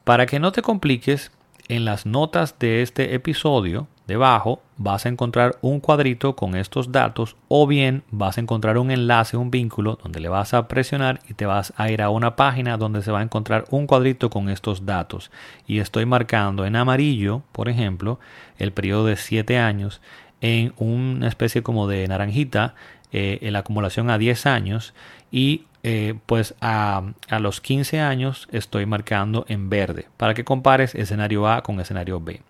Para 0.03 0.27
que 0.27 0.39
no 0.39 0.51
te 0.51 0.61
compliques, 0.61 1.31
en 1.67 1.83
las 1.83 2.05
notas 2.05 2.59
de 2.59 2.83
este 2.83 3.15
episodio, 3.15 3.87
debajo, 4.07 4.61
vas 4.77 5.05
a 5.05 5.09
encontrar 5.09 5.57
un 5.61 5.79
cuadrito 5.79 6.35
con 6.35 6.55
estos 6.55 6.91
datos 6.91 7.35
o 7.47 7.67
bien 7.67 8.03
vas 8.11 8.37
a 8.37 8.41
encontrar 8.41 8.77
un 8.77 8.91
enlace, 8.91 9.37
un 9.37 9.51
vínculo 9.51 9.99
donde 10.01 10.19
le 10.19 10.29
vas 10.29 10.53
a 10.53 10.67
presionar 10.67 11.19
y 11.29 11.33
te 11.33 11.45
vas 11.45 11.73
a 11.77 11.89
ir 11.89 12.01
a 12.01 12.09
una 12.09 12.35
página 12.35 12.77
donde 12.77 13.01
se 13.01 13.11
va 13.11 13.19
a 13.19 13.23
encontrar 13.23 13.65
un 13.69 13.87
cuadrito 13.87 14.29
con 14.29 14.49
estos 14.49 14.85
datos. 14.85 15.31
Y 15.67 15.79
estoy 15.79 16.05
marcando 16.05 16.65
en 16.65 16.75
amarillo, 16.75 17.43
por 17.51 17.69
ejemplo, 17.69 18.19
el 18.57 18.71
periodo 18.71 19.05
de 19.05 19.15
7 19.15 19.57
años, 19.59 20.01
en 20.41 20.73
una 20.77 21.27
especie 21.27 21.61
como 21.61 21.87
de 21.87 22.07
naranjita, 22.07 22.75
eh, 23.11 23.39
en 23.41 23.53
la 23.53 23.59
acumulación 23.59 24.09
a 24.09 24.17
10 24.17 24.45
años 24.45 24.93
y 25.31 25.65
eh, 25.83 26.15
pues 26.25 26.55
a, 26.61 27.03
a, 27.29 27.39
los 27.39 27.61
15 27.61 27.99
años 27.99 28.47
estoy 28.51 28.85
marcando 28.85 29.45
en 29.47 29.69
verde 29.69 30.07
para 30.17 30.33
que 30.33 30.43
compares 30.43 30.95
escenario 30.95 31.47
A 31.47 31.63
con 31.63 31.79
escenario 31.79 32.19
B. 32.19 32.41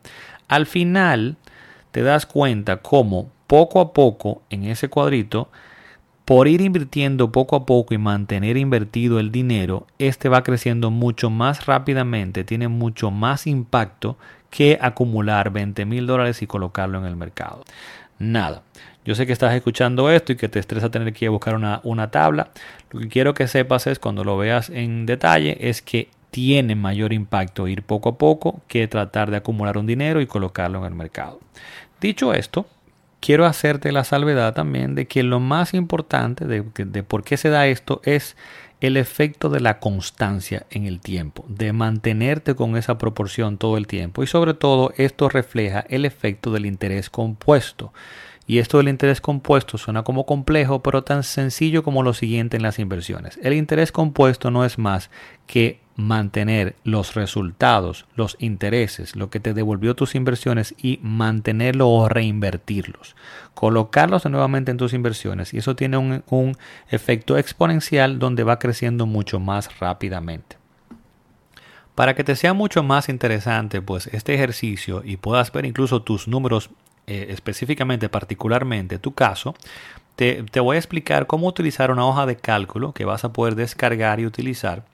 Al 0.47 0.65
final 0.65 1.37
te 1.91 2.01
das 2.01 2.25
cuenta 2.25 2.77
cómo 2.77 3.29
poco 3.47 3.81
a 3.81 3.91
poco 3.91 4.43
en 4.49 4.63
ese 4.63 4.87
cuadrito, 4.87 5.49
por 6.23 6.47
ir 6.47 6.61
invirtiendo 6.61 7.33
poco 7.33 7.57
a 7.57 7.65
poco 7.65 7.93
y 7.93 7.97
mantener 7.97 8.55
invertido 8.55 9.19
el 9.19 9.31
dinero, 9.31 9.87
este 9.99 10.29
va 10.29 10.43
creciendo 10.43 10.89
mucho 10.89 11.29
más 11.29 11.65
rápidamente, 11.65 12.45
tiene 12.45 12.69
mucho 12.69 13.11
más 13.11 13.47
impacto 13.47 14.17
que 14.49 14.77
acumular 14.81 15.51
20 15.51 15.85
mil 15.85 16.07
dólares 16.07 16.41
y 16.41 16.47
colocarlo 16.47 16.99
en 16.99 17.05
el 17.05 17.17
mercado. 17.17 17.65
Nada. 18.19 18.63
Yo 19.03 19.15
sé 19.15 19.25
que 19.25 19.33
estás 19.33 19.53
escuchando 19.53 20.11
esto 20.11 20.33
y 20.33 20.35
que 20.35 20.49
te 20.49 20.59
estresa 20.59 20.91
tener 20.91 21.11
que 21.13 21.25
ir 21.25 21.29
a 21.29 21.31
buscar 21.31 21.55
una, 21.55 21.81
una 21.83 22.11
tabla. 22.11 22.49
Lo 22.91 22.99
que 22.99 23.07
quiero 23.07 23.33
que 23.33 23.47
sepas 23.47 23.87
es 23.87 23.99
cuando 23.99 24.23
lo 24.23 24.37
veas 24.37 24.69
en 24.69 25.05
detalle 25.05 25.57
es 25.69 25.81
que 25.81 26.09
tiene 26.29 26.75
mayor 26.75 27.13
impacto 27.13 27.67
ir 27.67 27.83
poco 27.83 28.09
a 28.09 28.17
poco 28.17 28.61
que 28.67 28.87
tratar 28.87 29.29
de 29.31 29.37
acumular 29.37 29.77
un 29.77 29.85
dinero 29.85 30.21
y 30.21 30.27
colocarlo 30.27 30.79
en 30.79 30.85
el 30.85 30.95
mercado. 30.95 31.39
Dicho 31.99 32.33
esto, 32.33 32.67
quiero 33.19 33.45
hacerte 33.45 33.91
la 33.91 34.03
salvedad 34.03 34.53
también 34.53 34.95
de 34.95 35.05
que 35.05 35.23
lo 35.23 35.39
más 35.39 35.73
importante 35.73 36.45
de, 36.45 36.63
de, 36.75 37.03
por 37.03 37.23
qué 37.23 37.37
se 37.37 37.49
da 37.49 37.67
esto 37.67 38.01
es 38.03 38.35
el 38.79 38.97
efecto 38.97 39.49
de 39.49 39.59
la 39.59 39.79
constancia 39.79 40.65
en 40.71 40.85
el 40.87 41.01
tiempo, 41.01 41.45
de 41.47 41.71
mantenerte 41.71 42.55
con 42.55 42.75
esa 42.75 42.97
proporción 42.97 43.57
todo 43.57 43.77
el 43.77 43.85
tiempo 43.85 44.23
y 44.23 44.27
sobre 44.27 44.55
todo 44.55 44.91
esto 44.97 45.29
refleja 45.29 45.85
el 45.87 46.05
efecto 46.05 46.51
del 46.51 46.65
interés 46.65 47.09
compuesto. 47.09 47.93
Y 48.47 48.57
esto 48.57 48.77
del 48.77 48.89
interés 48.89 49.21
compuesto 49.21 49.77
suena 49.77 50.03
como 50.03 50.25
complejo, 50.25 50.81
pero 50.81 51.03
tan 51.03 51.23
sencillo 51.23 51.83
como 51.83 52.03
lo 52.03 52.13
siguiente 52.13 52.57
en 52.57 52.63
las 52.63 52.79
inversiones. 52.79 53.39
El 53.41 53.53
interés 53.53 53.91
compuesto 53.91 54.51
no 54.51 54.65
es 54.65 54.77
más 54.77 55.09
que 55.47 55.79
mantener 55.95 56.75
los 56.83 57.13
resultados, 57.13 58.05
los 58.15 58.35
intereses, 58.39 59.15
lo 59.15 59.29
que 59.29 59.39
te 59.39 59.53
devolvió 59.53 59.95
tus 59.95 60.15
inversiones 60.15 60.73
y 60.77 60.99
mantenerlo 61.03 61.89
o 61.89 62.09
reinvertirlos. 62.09 63.15
Colocarlos 63.53 64.25
nuevamente 64.25 64.71
en 64.71 64.77
tus 64.77 64.93
inversiones 64.93 65.53
y 65.53 65.59
eso 65.59 65.75
tiene 65.75 65.97
un, 65.97 66.23
un 66.29 66.57
efecto 66.89 67.37
exponencial 67.37 68.19
donde 68.19 68.43
va 68.43 68.59
creciendo 68.59 69.05
mucho 69.05 69.39
más 69.39 69.79
rápidamente. 69.79 70.57
Para 71.95 72.15
que 72.15 72.23
te 72.23 72.35
sea 72.35 72.53
mucho 72.53 72.83
más 72.83 73.09
interesante 73.09 73.81
pues 73.81 74.07
este 74.07 74.33
ejercicio 74.33 75.03
y 75.05 75.17
puedas 75.17 75.51
ver 75.51 75.65
incluso 75.65 76.01
tus 76.01 76.27
números 76.27 76.71
eh, 77.11 77.27
específicamente, 77.33 78.07
particularmente 78.07 78.97
tu 78.97 79.13
caso, 79.13 79.53
te, 80.15 80.43
te 80.43 80.61
voy 80.61 80.77
a 80.77 80.79
explicar 80.79 81.27
cómo 81.27 81.45
utilizar 81.45 81.91
una 81.91 82.05
hoja 82.05 82.25
de 82.25 82.37
cálculo 82.37 82.93
que 82.93 83.03
vas 83.03 83.25
a 83.25 83.33
poder 83.33 83.55
descargar 83.55 84.21
y 84.21 84.25
utilizar. 84.25 84.85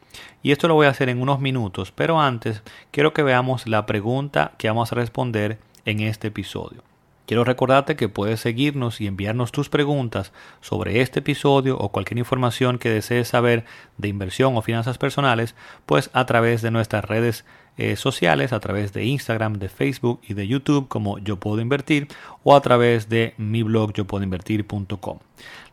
Y 0.41 0.51
esto 0.51 0.67
lo 0.67 0.73
voy 0.73 0.87
a 0.87 0.89
hacer 0.89 1.09
en 1.09 1.21
unos 1.21 1.39
minutos, 1.39 1.91
pero 1.91 2.19
antes 2.19 2.63
quiero 2.89 3.13
que 3.13 3.21
veamos 3.21 3.67
la 3.67 3.85
pregunta 3.85 4.53
que 4.57 4.67
vamos 4.67 4.91
a 4.91 4.95
responder 4.95 5.59
en 5.85 5.99
este 5.99 6.29
episodio. 6.29 6.81
Quiero 7.27 7.43
recordarte 7.43 7.95
que 7.95 8.09
puedes 8.09 8.39
seguirnos 8.39 8.99
y 8.99 9.05
enviarnos 9.05 9.51
tus 9.51 9.69
preguntas 9.69 10.31
sobre 10.59 11.01
este 11.01 11.19
episodio 11.19 11.77
o 11.77 11.89
cualquier 11.89 12.17
información 12.17 12.79
que 12.79 12.89
desees 12.89 13.27
saber 13.27 13.63
de 13.97 14.07
inversión 14.07 14.57
o 14.57 14.63
finanzas 14.63 14.97
personales, 14.97 15.53
pues 15.85 16.09
a 16.13 16.25
través 16.25 16.63
de 16.63 16.71
nuestras 16.71 17.05
redes 17.05 17.45
eh, 17.77 17.95
sociales, 17.95 18.53
a 18.53 18.59
través 18.59 18.93
de 18.93 19.05
Instagram, 19.05 19.59
de 19.59 19.69
Facebook 19.69 20.19
y 20.27 20.33
de 20.33 20.47
YouTube 20.47 20.87
como 20.87 21.19
Yo 21.19 21.37
Puedo 21.37 21.61
Invertir 21.61 22.07
o 22.43 22.55
a 22.55 22.61
través 22.61 23.09
de 23.09 23.33
mi 23.37 23.63
blog 23.63 23.93
yo 23.93 24.05
puedo 24.05 24.23
invertir.com. 24.23 25.19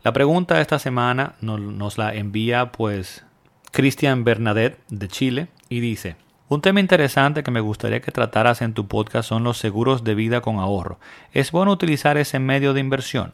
La 0.03 0.13
pregunta 0.13 0.57
de 0.57 0.63
esta 0.63 0.79
semana 0.79 1.35
nos, 1.41 1.61
nos 1.61 1.99
la 1.99 2.15
envía 2.15 2.73
pues 2.73 3.25
Cristian 3.73 4.23
Bernadette 4.25 4.79
de 4.89 5.09
Chile 5.09 5.49
y 5.69 5.81
dice, 5.81 6.17
un 6.49 6.61
tema 6.61 6.81
interesante 6.81 7.43
que 7.43 7.51
me 7.51 7.61
gustaría 7.61 8.01
que 8.01 8.13
trataras 8.13 8.61
en 8.61 8.75
tu 8.75 8.87
podcast 8.87 9.29
son 9.29 9.45
los 9.45 9.57
seguros 9.57 10.05
de 10.05 10.15
vida 10.15 10.43
con 10.43 10.59
ahorro. 10.59 10.99
¿Es 11.33 11.51
bueno 11.53 11.73
utilizar 11.73 12.19
ese 12.19 12.39
medio 12.39 12.75
de 12.75 12.81
inversión? 12.81 13.33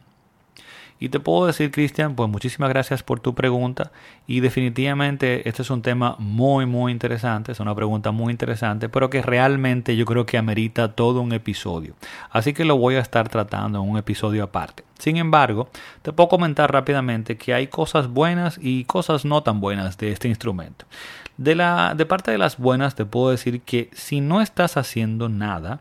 Y 1.02 1.08
te 1.08 1.18
puedo 1.18 1.46
decir, 1.46 1.70
Cristian, 1.70 2.14
pues 2.14 2.28
muchísimas 2.28 2.68
gracias 2.68 3.02
por 3.02 3.20
tu 3.20 3.34
pregunta 3.34 3.90
y 4.26 4.40
definitivamente 4.40 5.48
este 5.48 5.62
es 5.62 5.70
un 5.70 5.80
tema 5.80 6.14
muy, 6.18 6.66
muy 6.66 6.92
interesante, 6.92 7.52
es 7.52 7.60
una 7.60 7.74
pregunta 7.74 8.10
muy 8.10 8.30
interesante, 8.30 8.90
pero 8.90 9.08
que 9.08 9.22
realmente 9.22 9.96
yo 9.96 10.04
creo 10.04 10.26
que 10.26 10.36
amerita 10.36 10.92
todo 10.92 11.22
un 11.22 11.32
episodio. 11.32 11.94
Así 12.30 12.52
que 12.52 12.66
lo 12.66 12.76
voy 12.76 12.96
a 12.96 13.00
estar 13.00 13.30
tratando 13.30 13.82
en 13.82 13.88
un 13.88 13.96
episodio 13.96 14.44
aparte. 14.44 14.84
Sin 14.98 15.16
embargo, 15.16 15.70
te 16.02 16.12
puedo 16.12 16.28
comentar 16.28 16.70
rápidamente 16.70 17.38
que 17.38 17.54
hay 17.54 17.68
cosas 17.68 18.06
buenas 18.06 18.58
y 18.60 18.84
cosas 18.84 19.24
no 19.24 19.42
tan 19.42 19.58
buenas 19.58 19.96
de 19.96 20.12
este 20.12 20.28
instrumento. 20.28 20.84
De, 21.38 21.54
la, 21.54 21.94
de 21.96 22.04
parte 22.04 22.30
de 22.30 22.36
las 22.36 22.58
buenas 22.58 22.94
te 22.94 23.06
puedo 23.06 23.30
decir 23.30 23.62
que 23.62 23.88
si 23.94 24.20
no 24.20 24.42
estás 24.42 24.76
haciendo 24.76 25.30
nada, 25.30 25.80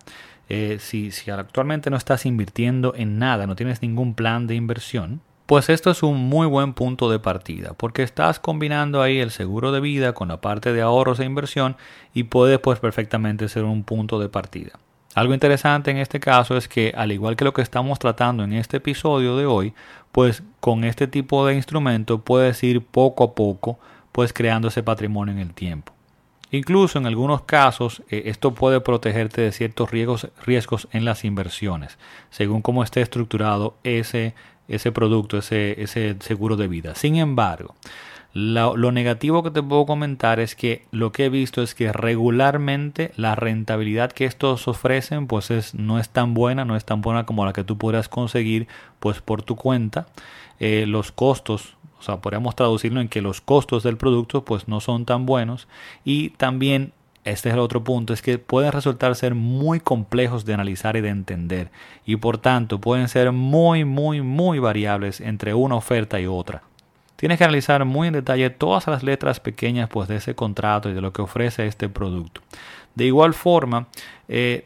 eh, 0.50 0.78
si, 0.80 1.12
si 1.12 1.32
actualmente 1.32 1.90
no 1.90 1.98
estás 1.98 2.26
invirtiendo 2.26 2.94
en 2.96 3.20
nada, 3.20 3.48
no 3.48 3.56
tienes 3.56 3.82
ningún 3.82 4.16
plan 4.16 4.48
de 4.48 4.56
inversión, 4.56 5.22
pues 5.46 5.70
esto 5.70 5.90
es 5.90 6.04
un 6.04 6.18
muy 6.18 6.46
buen 6.46 6.74
punto 6.74 7.10
de 7.10 7.18
partida, 7.18 7.74
porque 7.74 8.04
estás 8.04 8.40
combinando 8.40 9.02
ahí 9.02 9.20
el 9.20 9.32
seguro 9.32 9.72
de 9.72 9.80
vida 9.80 10.14
con 10.14 10.28
la 10.28 10.42
parte 10.42 10.74
de 10.74 10.82
ahorros 10.82 11.20
e 11.20 11.26
inversión 11.26 11.76
y 12.14 12.24
puede 12.24 12.60
pues 12.60 12.80
perfectamente 12.80 13.48
ser 13.48 13.64
un 13.64 13.84
punto 13.84 14.20
de 14.20 14.30
partida. 14.30 14.74
Algo 15.16 15.34
interesante 15.34 15.90
en 15.90 15.98
este 15.98 16.20
caso 16.20 16.56
es 16.56 16.68
que 16.68 16.94
al 16.96 17.12
igual 17.12 17.36
que 17.36 17.46
lo 17.46 17.54
que 17.54 17.64
estamos 17.64 17.98
tratando 17.98 18.44
en 18.44 18.54
este 18.54 18.78
episodio 18.78 19.38
de 19.38 19.48
hoy, 19.48 19.74
pues 20.12 20.44
con 20.60 20.84
este 20.84 21.08
tipo 21.08 21.46
de 21.46 21.56
instrumento 21.56 22.22
puedes 22.22 22.64
ir 22.64 22.86
poco 22.86 23.24
a 23.24 23.34
poco 23.34 23.80
pues 24.12 24.34
creando 24.34 24.68
ese 24.68 24.84
patrimonio 24.84 25.34
en 25.34 25.40
el 25.40 25.54
tiempo. 25.54 25.94
Incluso 26.52 26.98
en 26.98 27.06
algunos 27.06 27.44
casos 27.44 28.02
eh, 28.10 28.24
esto 28.26 28.54
puede 28.54 28.82
protegerte 28.82 29.42
de 29.42 29.52
ciertos 29.52 29.92
riesgos, 29.92 30.88
en 30.92 31.06
las 31.06 31.24
inversiones, 31.24 31.98
según 32.32 32.62
cómo 32.62 32.84
esté 32.84 33.02
estructurado 33.02 33.76
ese, 33.84 34.34
ese 34.68 34.92
producto, 34.92 35.38
ese, 35.38 35.82
ese 35.82 36.16
seguro 36.20 36.58
de 36.58 36.68
vida. 36.68 36.96
Sin 36.96 37.18
embargo, 37.18 37.76
lo, 38.34 38.92
negativo 38.92 39.42
que 39.42 39.50
te 39.50 39.64
puedo 39.64 39.88
comentar 39.88 40.40
es 40.40 40.56
que 40.56 40.86
lo 40.92 41.12
que 41.12 41.26
he 41.26 41.30
visto 41.30 41.64
es 41.64 41.74
que 41.74 41.92
regularmente 41.92 43.12
la 43.16 43.34
rentabilidad 43.34 44.12
que 44.12 44.26
estos 44.26 44.68
ofrecen 44.68 45.26
pues 45.26 45.50
es, 45.50 45.74
no 45.74 46.00
es 46.00 46.10
tan 46.10 46.36
buena, 46.36 46.64
no 46.64 46.76
es 46.76 46.86
tan 46.86 47.02
buena 47.02 47.26
como 47.26 47.46
la 47.46 47.54
que 47.54 47.64
tú 47.64 47.78
podrías 47.80 48.08
conseguir 48.08 48.68
pues 49.00 49.22
por 49.22 49.42
tu 49.42 49.56
cuenta. 49.56 50.08
Eh, 50.60 50.86
los 50.88 51.12
costos 51.12 51.78
o 52.00 52.04
sea, 52.04 52.18
podríamos 52.18 52.56
traducirlo 52.56 53.02
en 53.02 53.10
que 53.10 53.22
los 53.22 53.42
costos 53.42 53.84
del 53.84 53.98
producto 53.98 54.46
pues 54.46 54.68
no 54.68 54.80
son 54.80 55.06
tan 55.06 55.26
buenos 55.26 55.68
y 56.06 56.30
también 56.32 56.94
este 57.26 57.50
es 57.50 57.56
el 57.56 57.60
otro 57.60 57.84
punto, 57.84 58.14
es 58.14 58.22
que 58.22 58.38
pueden 58.38 58.72
resultar 58.72 59.16
ser 59.16 59.36
muy 59.36 59.80
complejos 59.80 60.46
de 60.46 60.54
analizar 60.54 60.96
y 60.96 61.02
de 61.02 61.10
entender 61.10 61.72
y 62.06 62.16
por 62.16 62.38
tanto 62.38 62.80
pueden 62.80 63.08
ser 63.08 63.32
muy 63.32 63.86
muy 63.86 64.22
muy 64.22 64.60
variables 64.60 65.22
entre 65.22 65.54
una 65.54 65.76
oferta 65.76 66.20
y 66.20 66.28
otra. 66.28 66.64
Tienes 67.18 67.38
que 67.38 67.44
analizar 67.44 67.84
muy 67.84 68.08
en 68.08 68.14
detalle 68.14 68.50
todas 68.50 68.88
las 68.88 69.04
letras 69.04 69.42
pequeñas 69.42 69.90
pues 69.90 70.08
de 70.08 70.16
ese 70.16 70.36
contrato 70.36 70.90
y 70.90 70.94
de 70.94 71.02
lo 71.02 71.12
que 71.12 71.22
ofrece 71.22 71.68
este 71.68 71.90
producto. 71.90 72.42
De 72.96 73.06
igual 73.06 73.34
forma, 73.34 73.88
eh, 74.30 74.66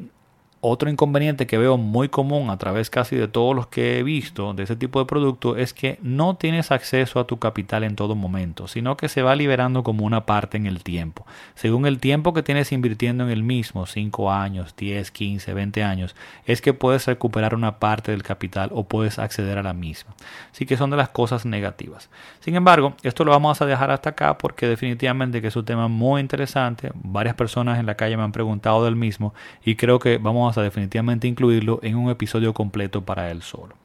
Otro 0.65 0.89
inconveniente 0.89 1.45
que 1.45 1.57
veo 1.57 1.75
muy 1.75 2.07
común 2.07 2.49
a 2.49 2.57
través 2.57 2.89
casi 2.89 3.17
de 3.17 3.27
todos 3.27 3.53
los 3.53 3.67
que 3.67 3.99
he 3.99 4.03
visto 4.03 4.53
de 4.53 4.63
ese 4.63 4.77
tipo 4.77 4.99
de 4.99 5.05
producto 5.05 5.57
es 5.57 5.73
que 5.73 5.99
no 6.01 6.37
tienes 6.37 6.71
acceso 6.71 7.19
a 7.19 7.27
tu 7.27 7.37
capital 7.37 7.83
en 7.83 7.97
todo 7.97 8.15
momento, 8.15 8.69
sino 8.69 8.95
que 8.95 9.09
se 9.09 9.21
va 9.21 9.35
liberando 9.35 9.83
como 9.83 10.05
una 10.05 10.25
parte 10.25 10.55
en 10.55 10.65
el 10.65 10.81
tiempo. 10.81 11.25
Según 11.53 11.85
el 11.85 11.99
tiempo 11.99 12.33
que 12.33 12.43
tienes 12.43 12.71
invirtiendo 12.71 13.25
en 13.25 13.31
el 13.31 13.43
mismo, 13.43 13.85
5 13.85 14.31
años, 14.31 14.73
10, 14.77 15.11
15, 15.11 15.53
20 15.53 15.83
años, 15.83 16.15
es 16.45 16.61
que 16.61 16.73
puedes 16.73 17.07
recuperar 17.07 17.55
una 17.55 17.79
parte 17.79 18.11
del 18.11 18.23
capital 18.23 18.69
o 18.71 18.85
puedes 18.85 19.19
acceder 19.19 19.57
a 19.57 19.63
la 19.63 19.73
misma. 19.73 20.15
Así 20.53 20.65
que 20.65 20.77
son 20.77 20.91
de 20.91 20.95
las 20.95 21.09
cosas 21.09 21.45
negativas. 21.45 22.09
Sin 22.39 22.55
embargo, 22.55 22.93
esto 23.03 23.25
lo 23.25 23.31
vamos 23.31 23.61
a 23.61 23.65
dejar 23.65 23.91
hasta 23.91 24.11
acá 24.11 24.37
porque 24.37 24.69
definitivamente 24.69 25.41
que 25.41 25.47
es 25.47 25.55
un 25.57 25.65
tema 25.65 25.89
muy 25.89 26.21
interesante. 26.21 26.91
Varias 26.93 27.35
personas 27.35 27.79
en 27.79 27.85
la 27.85 27.95
calle 27.95 28.15
me 28.15 28.23
han 28.23 28.31
preguntado 28.31 28.85
del 28.85 28.95
mismo 28.95 29.33
y 29.65 29.75
creo 29.75 29.99
que 29.99 30.19
vamos 30.19 30.52
a 30.52 30.52
definitivamente 30.61 31.27
incluirlo 31.27 31.79
en 31.81 31.95
un 31.95 32.09
episodio 32.09 32.53
completo 32.53 33.01
para 33.01 33.31
él 33.31 33.41
solo. 33.41 33.75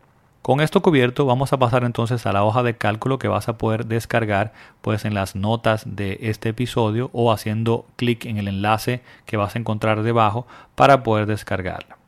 Con 0.42 0.60
esto 0.60 0.80
cubierto 0.80 1.26
vamos 1.26 1.52
a 1.52 1.58
pasar 1.58 1.84
entonces 1.84 2.24
a 2.24 2.32
la 2.32 2.42
hoja 2.42 2.62
de 2.62 2.76
cálculo 2.76 3.18
que 3.18 3.28
vas 3.28 3.48
a 3.48 3.58
poder 3.58 3.84
descargar 3.84 4.52
pues 4.80 5.04
en 5.04 5.12
las 5.12 5.36
notas 5.36 5.82
de 5.84 6.18
este 6.22 6.48
episodio 6.48 7.10
o 7.12 7.32
haciendo 7.32 7.84
clic 7.96 8.24
en 8.24 8.38
el 8.38 8.48
enlace 8.48 9.02
que 9.26 9.36
vas 9.36 9.54
a 9.54 9.58
encontrar 9.58 10.02
debajo 10.02 10.46
para 10.74 11.02
poder 11.02 11.26
descargarla. 11.26 11.98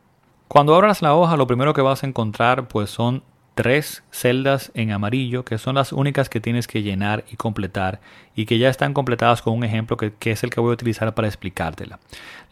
Cuando 0.49 0.75
abras 0.75 1.03
la 1.03 1.15
hoja 1.15 1.37
lo 1.37 1.47
primero 1.47 1.75
que 1.75 1.83
vas 1.83 2.03
a 2.03 2.07
encontrar 2.07 2.67
pues 2.67 2.89
son 2.89 3.23
tres 3.55 4.03
celdas 4.11 4.71
en 4.75 4.93
amarillo 4.93 5.45
que 5.45 5.59
son 5.59 5.75
las 5.75 5.93
únicas 5.93 6.29
que 6.29 6.41
tienes 6.41 6.67
que 6.67 6.83
llenar 6.83 7.25
y 7.31 7.37
completar 7.37 8.01
y 8.35 8.47
que 8.47 8.59
ya 8.59 8.69
están 8.69 8.95
completadas 8.95 9.43
con 9.43 9.55
un 9.55 9.65
ejemplo 9.65 9.97
que, 9.97 10.13
es 10.31 10.43
el 10.45 10.51
que 10.51 10.61
voy 10.61 10.71
a 10.71 10.75
utilizar 10.75 11.15
para 11.15 11.29
explicártela. 11.29 11.99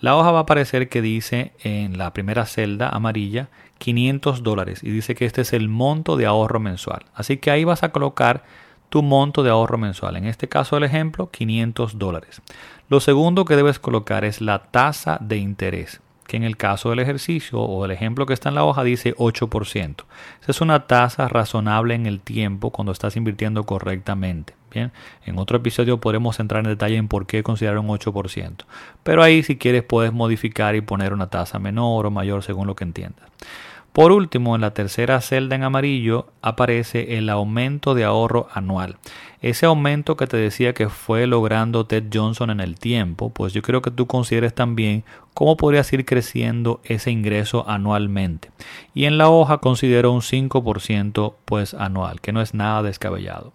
La 0.00 0.16
hoja 0.16 0.32
va 0.32 0.40
a 0.40 0.42
aparecer 0.42 0.88
que 0.88 1.02
dice 1.02 1.52
en 1.62 1.98
la 1.98 2.12
primera 2.12 2.46
celda 2.46 2.88
amarilla 2.88 3.48
500 3.78 4.42
dólares 4.42 4.82
y 4.82 4.90
dice 4.90 5.14
que 5.14 5.24
este 5.24 5.42
es 5.42 5.52
el 5.52 5.68
monto 5.68 6.16
de 6.16 6.26
ahorro 6.26 6.60
mensual. 6.60 7.04
Así 7.14 7.36
que 7.36 7.50
ahí 7.50 7.64
vas 7.64 7.82
a 7.82 7.90
colocar 7.90 8.44
tu 8.88 9.02
monto 9.02 9.42
de 9.42 9.50
ahorro 9.50 9.78
mensual. 9.78 10.16
En 10.16 10.24
este 10.24 10.48
caso 10.48 10.76
el 10.76 10.84
ejemplo 10.84 11.30
500 11.30 11.98
dólares. 11.98 12.42
Lo 12.88 13.00
segundo 13.00 13.44
que 13.44 13.56
debes 13.56 13.78
colocar 13.78 14.24
es 14.24 14.40
la 14.40 14.58
tasa 14.58 15.18
de 15.20 15.36
interés 15.36 16.00
que 16.28 16.36
en 16.36 16.44
el 16.44 16.58
caso 16.58 16.90
del 16.90 16.98
ejercicio 16.98 17.58
o 17.58 17.84
el 17.86 17.90
ejemplo 17.90 18.26
que 18.26 18.34
está 18.34 18.50
en 18.50 18.54
la 18.54 18.64
hoja 18.64 18.84
dice 18.84 19.16
8%. 19.16 20.04
Esa 20.42 20.50
es 20.52 20.60
una 20.60 20.86
tasa 20.86 21.26
razonable 21.26 21.94
en 21.94 22.06
el 22.06 22.20
tiempo 22.20 22.70
cuando 22.70 22.92
estás 22.92 23.16
invirtiendo 23.16 23.64
correctamente. 23.64 24.54
Bien, 24.70 24.92
en 25.24 25.38
otro 25.38 25.56
episodio 25.56 25.98
podremos 25.98 26.38
entrar 26.38 26.62
en 26.62 26.70
detalle 26.70 26.96
en 26.96 27.08
por 27.08 27.26
qué 27.26 27.42
considerar 27.42 27.78
un 27.78 27.88
8%. 27.88 28.66
Pero 29.02 29.22
ahí 29.22 29.42
si 29.42 29.56
quieres 29.56 29.82
puedes 29.84 30.12
modificar 30.12 30.76
y 30.76 30.82
poner 30.82 31.14
una 31.14 31.28
tasa 31.28 31.58
menor 31.58 32.04
o 32.04 32.10
mayor 32.10 32.42
según 32.42 32.66
lo 32.66 32.76
que 32.76 32.84
entiendas. 32.84 33.26
Por 33.98 34.12
último, 34.12 34.54
en 34.54 34.60
la 34.60 34.74
tercera 34.74 35.20
celda 35.20 35.56
en 35.56 35.64
amarillo 35.64 36.28
aparece 36.40 37.18
el 37.18 37.28
aumento 37.28 37.96
de 37.96 38.04
ahorro 38.04 38.46
anual. 38.52 38.96
Ese 39.40 39.66
aumento 39.66 40.16
que 40.16 40.28
te 40.28 40.36
decía 40.36 40.72
que 40.72 40.88
fue 40.88 41.26
logrando 41.26 41.84
Ted 41.84 42.04
Johnson 42.14 42.50
en 42.50 42.60
el 42.60 42.78
tiempo, 42.78 43.30
pues 43.30 43.52
yo 43.54 43.60
creo 43.60 43.82
que 43.82 43.90
tú 43.90 44.06
consideres 44.06 44.54
también 44.54 45.02
cómo 45.34 45.56
podrías 45.56 45.92
ir 45.92 46.04
creciendo 46.04 46.80
ese 46.84 47.10
ingreso 47.10 47.68
anualmente. 47.68 48.52
Y 48.94 49.06
en 49.06 49.18
la 49.18 49.30
hoja 49.30 49.58
considero 49.58 50.12
un 50.12 50.20
5% 50.20 51.34
pues 51.44 51.74
anual, 51.74 52.20
que 52.20 52.30
no 52.30 52.40
es 52.40 52.54
nada 52.54 52.84
descabellado. 52.84 53.52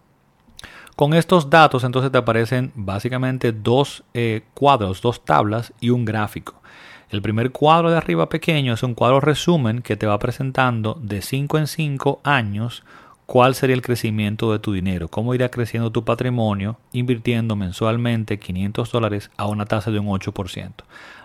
Con 0.97 1.13
estos 1.13 1.49
datos 1.49 1.85
entonces 1.85 2.11
te 2.11 2.17
aparecen 2.17 2.73
básicamente 2.75 3.53
dos 3.53 4.03
eh, 4.13 4.41
cuadros, 4.53 5.01
dos 5.01 5.23
tablas 5.23 5.71
y 5.79 5.91
un 5.91 6.03
gráfico. 6.03 6.61
El 7.09 7.21
primer 7.21 7.51
cuadro 7.51 7.91
de 7.91 7.97
arriba 7.97 8.29
pequeño 8.29 8.73
es 8.73 8.83
un 8.83 8.95
cuadro 8.95 9.19
resumen 9.19 9.81
que 9.81 9.95
te 9.95 10.07
va 10.07 10.17
presentando 10.19 10.99
de 11.01 11.21
5 11.21 11.57
en 11.57 11.67
5 11.67 12.21
años 12.23 12.83
cuál 13.25 13.55
sería 13.55 13.75
el 13.75 13.81
crecimiento 13.81 14.51
de 14.51 14.59
tu 14.59 14.73
dinero, 14.73 15.07
cómo 15.07 15.33
irá 15.33 15.49
creciendo 15.49 15.91
tu 15.91 16.03
patrimonio 16.03 16.77
invirtiendo 16.91 17.55
mensualmente 17.55 18.39
500 18.39 18.91
dólares 18.91 19.31
a 19.37 19.47
una 19.47 19.65
tasa 19.65 19.91
de 19.91 19.99
un 19.99 20.07
8%. 20.07 20.71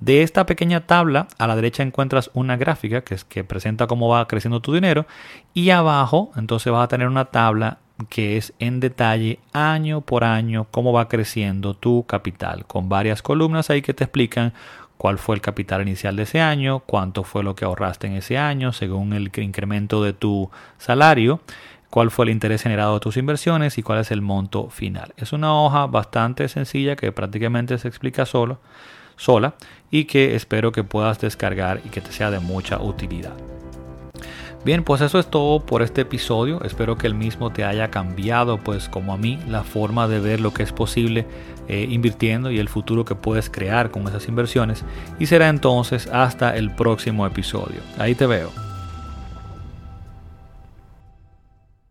De 0.01 0.23
esta 0.23 0.47
pequeña 0.47 0.87
tabla 0.87 1.29
a 1.39 1.47
la 1.47 1.57
derecha 1.57 1.83
encuentras 1.83 2.31
una 2.35 2.57
gráfica 2.57 3.03
que, 3.03 3.15
es, 3.15 3.25
que 3.25 3.45
presenta 3.45 3.87
cómo 3.87 4.09
va 4.09 4.29
creciendo 4.29 4.61
tu 4.61 4.73
dinero 4.73 5.07
y 5.53 5.71
abajo 5.71 6.31
entonces 6.37 6.73
vas 6.73 6.85
a 6.85 6.89
tener 6.89 7.09
una 7.09 7.27
tabla 7.27 7.79
que 8.09 8.37
es 8.37 8.53
en 8.59 8.81
detalle 8.81 9.41
año 9.53 10.03
por 10.03 10.25
año 10.25 10.67
cómo 10.71 10.93
va 10.93 11.09
creciendo 11.09 11.75
tu 11.75 12.05
capital 12.05 12.67
con 12.67 12.89
varias 12.89 13.23
columnas 13.23 13.71
ahí 13.71 13.81
que 13.81 13.95
te 13.95 14.05
explican 14.05 14.53
cuál 14.99 15.19
fue 15.19 15.35
el 15.35 15.41
capital 15.41 15.83
inicial 15.83 16.17
de 16.17 16.25
ese 16.25 16.41
año, 16.41 16.81
cuánto 16.81 17.25
fue 17.25 17.43
lo 17.43 17.55
que 17.55 17.65
ahorraste 17.65 18.07
en 18.07 18.15
ese 18.15 18.39
año 18.39 18.73
según 18.73 19.13
el 19.13 19.31
incremento 19.37 20.03
de 20.03 20.13
tu 20.13 20.51
salario, 20.79 21.41
cuál 21.91 22.11
fue 22.11 22.25
el 22.27 22.31
interés 22.31 22.63
generado 22.63 22.95
de 22.95 23.01
tus 23.01 23.17
inversiones 23.17 23.79
y 23.79 23.83
cuál 23.83 24.01
es 24.01 24.11
el 24.11 24.23
monto 24.23 24.71
final. 24.71 25.15
Es 25.17 25.33
una 25.33 25.55
hoja 25.55 25.87
bastante 25.87 26.49
sencilla 26.49 26.97
que 26.97 27.13
prácticamente 27.13 27.79
se 27.79 27.89
explica 27.89 28.27
solo, 28.27 28.59
sola 29.17 29.55
y 29.91 30.05
que 30.05 30.35
espero 30.35 30.73
que 30.73 30.85
puedas 30.85 31.21
descargar 31.21 31.81
y 31.85 31.89
que 31.89 32.01
te 32.01 32.13
sea 32.13 32.31
de 32.31 32.41
mucha 32.41 32.81
utilidad. 32.81 33.35
Bien, 34.65 34.83
pues 34.83 35.01
eso 35.01 35.21
es 35.21 35.29
todo 35.29 35.61
por 35.61 35.83
este 35.83 36.01
episodio. 36.01 36.61
Espero 36.65 36.99
que 36.99 37.07
el 37.07 37.15
mismo 37.15 37.53
te 37.53 37.65
haya 37.65 37.93
cambiado, 37.93 38.59
pues 38.59 38.89
como 38.89 39.13
a 39.13 39.17
mí, 39.17 39.39
la 39.47 39.63
forma 39.63 40.09
de 40.09 40.19
ver 40.19 40.41
lo 40.41 40.53
que 40.53 40.65
es 40.65 40.73
posible 40.73 41.25
eh, 41.69 41.87
invirtiendo 41.89 42.51
y 42.51 42.59
el 42.59 42.69
futuro 42.69 43.05
que 43.05 43.15
puedes 43.15 43.51
crear 43.51 43.91
con 43.91 44.07
esas 44.07 44.29
inversiones. 44.29 44.85
Y 45.19 45.27
será 45.27 45.49
entonces 45.49 46.07
hasta 46.09 46.57
el 46.57 46.71
próximo 46.71 47.27
episodio. 47.27 47.81
Ahí 47.99 48.15
te 48.15 48.27
veo. 48.27 48.66